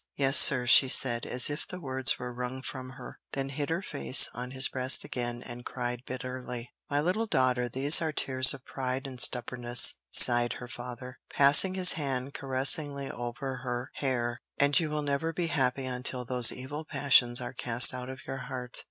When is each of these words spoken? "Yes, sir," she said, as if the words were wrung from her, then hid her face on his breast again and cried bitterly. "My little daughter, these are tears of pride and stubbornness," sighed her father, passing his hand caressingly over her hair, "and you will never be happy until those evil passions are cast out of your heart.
"Yes, 0.15 0.35
sir," 0.39 0.65
she 0.65 0.87
said, 0.87 1.27
as 1.27 1.47
if 1.47 1.67
the 1.67 1.79
words 1.79 2.17
were 2.17 2.33
wrung 2.33 2.63
from 2.63 2.89
her, 2.93 3.19
then 3.33 3.49
hid 3.49 3.69
her 3.69 3.83
face 3.83 4.27
on 4.33 4.49
his 4.49 4.67
breast 4.67 5.03
again 5.03 5.43
and 5.43 5.63
cried 5.63 6.01
bitterly. 6.07 6.71
"My 6.89 6.99
little 6.99 7.27
daughter, 7.27 7.69
these 7.69 8.01
are 8.01 8.11
tears 8.11 8.51
of 8.55 8.65
pride 8.65 9.05
and 9.05 9.21
stubbornness," 9.21 9.93
sighed 10.09 10.53
her 10.53 10.67
father, 10.67 11.19
passing 11.29 11.75
his 11.75 11.93
hand 11.93 12.33
caressingly 12.33 13.11
over 13.11 13.57
her 13.57 13.91
hair, 13.93 14.41
"and 14.57 14.79
you 14.79 14.89
will 14.89 15.03
never 15.03 15.31
be 15.31 15.45
happy 15.53 15.85
until 15.85 16.25
those 16.25 16.51
evil 16.51 16.83
passions 16.83 17.39
are 17.39 17.53
cast 17.53 17.93
out 17.93 18.09
of 18.09 18.25
your 18.25 18.37
heart. 18.37 18.79